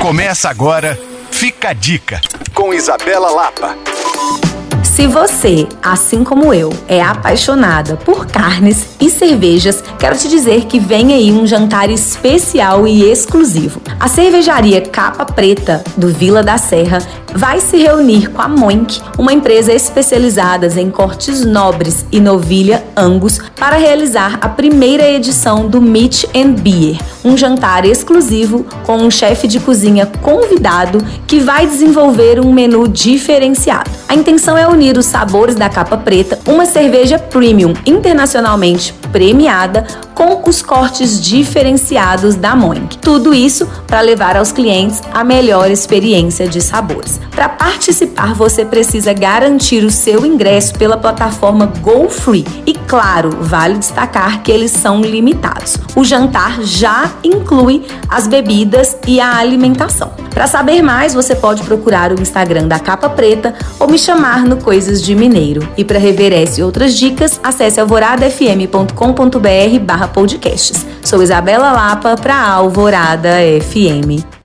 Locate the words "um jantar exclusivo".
27.24-28.64